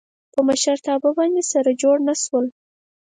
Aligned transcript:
په 0.33 0.39
مشرتابه 0.47 1.09
باندې 1.17 1.41
سره 1.51 1.69
جوړ 1.81 1.95
نه 2.07 2.13
شول. 2.23 2.45